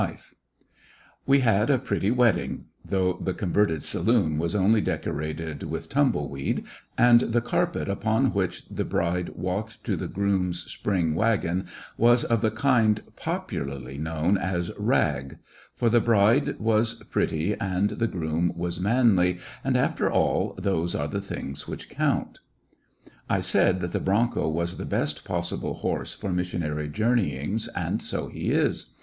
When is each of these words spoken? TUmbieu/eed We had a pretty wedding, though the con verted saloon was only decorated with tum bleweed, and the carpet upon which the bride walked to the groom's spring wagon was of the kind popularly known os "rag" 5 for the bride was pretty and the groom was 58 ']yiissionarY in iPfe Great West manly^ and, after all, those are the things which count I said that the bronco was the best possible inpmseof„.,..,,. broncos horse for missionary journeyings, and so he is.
TUmbieu/eed 0.01 0.19
We 1.27 1.39
had 1.41 1.69
a 1.69 1.77
pretty 1.77 2.09
wedding, 2.09 2.65
though 2.83 3.19
the 3.23 3.35
con 3.35 3.53
verted 3.53 3.83
saloon 3.83 4.39
was 4.39 4.55
only 4.55 4.81
decorated 4.81 5.61
with 5.61 5.89
tum 5.89 6.11
bleweed, 6.11 6.63
and 6.97 7.21
the 7.21 7.39
carpet 7.39 7.87
upon 7.87 8.33
which 8.33 8.67
the 8.67 8.83
bride 8.83 9.29
walked 9.35 9.83
to 9.83 9.95
the 9.95 10.07
groom's 10.07 10.63
spring 10.63 11.13
wagon 11.13 11.67
was 11.99 12.23
of 12.23 12.41
the 12.41 12.49
kind 12.49 13.03
popularly 13.15 13.99
known 13.99 14.39
os 14.39 14.71
"rag" 14.75 15.33
5 15.33 15.37
for 15.75 15.89
the 15.91 16.01
bride 16.01 16.59
was 16.59 16.95
pretty 16.95 17.53
and 17.59 17.91
the 17.91 18.07
groom 18.07 18.51
was 18.57 18.77
58 18.79 18.91
']yiissionarY 18.91 18.97
in 18.97 19.05
iPfe 19.05 19.15
Great 19.15 19.35
West 19.35 19.39
manly^ 19.41 19.41
and, 19.63 19.77
after 19.77 20.11
all, 20.11 20.55
those 20.57 20.95
are 20.95 21.07
the 21.07 21.21
things 21.21 21.67
which 21.67 21.89
count 21.89 22.39
I 23.29 23.39
said 23.41 23.81
that 23.81 23.91
the 23.91 23.99
bronco 23.99 24.49
was 24.49 24.77
the 24.77 24.85
best 24.85 25.23
possible 25.23 25.75
inpmseof„.,..,,. 25.75 25.81
broncos 25.81 25.81
horse 25.83 26.13
for 26.15 26.31
missionary 26.31 26.89
journeyings, 26.89 27.67
and 27.75 28.01
so 28.01 28.29
he 28.29 28.49
is. 28.49 28.95